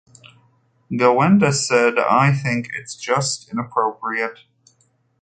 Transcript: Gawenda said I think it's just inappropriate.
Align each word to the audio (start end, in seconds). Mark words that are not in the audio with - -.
Gawenda 0.91 1.53
said 1.53 1.99
I 1.99 2.33
think 2.33 2.69
it's 2.73 2.95
just 2.95 3.51
inappropriate. 3.53 4.39